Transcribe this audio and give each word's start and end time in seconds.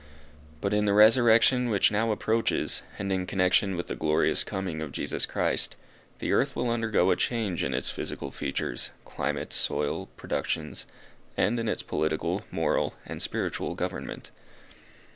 But 0.61 0.73
in 0.73 0.85
the 0.85 0.95
resurrection 0.95 1.69
which 1.69 1.91
now 1.91 2.09
approaches, 2.11 2.81
and 2.97 3.11
in 3.13 3.27
connexion 3.27 3.75
with 3.75 3.85
the 3.85 3.93
glorious 3.93 4.43
coming 4.43 4.81
of 4.81 4.91
Jesus 4.91 5.27
Christ, 5.27 5.75
the 6.17 6.33
earth 6.33 6.55
will 6.55 6.71
undergo 6.71 7.11
a 7.11 7.15
change 7.15 7.63
in 7.63 7.75
its 7.75 7.91
physical 7.91 8.31
features, 8.31 8.89
climate, 9.05 9.53
soil, 9.53 10.07
productions; 10.17 10.87
and 11.37 11.59
in 11.59 11.67
its 11.67 11.83
political, 11.83 12.41
moral, 12.49 12.95
and 13.05 13.21
spiritual 13.21 13.75
government. 13.75 14.31